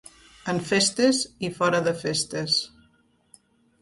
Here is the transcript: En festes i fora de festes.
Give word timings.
En 0.53 0.61
festes 0.69 1.19
i 1.49 1.51
fora 1.59 1.83
de 1.89 1.95
festes. 2.01 2.57